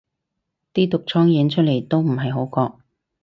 [0.73, 2.73] 啲毒瘡影出嚟都唔係好覺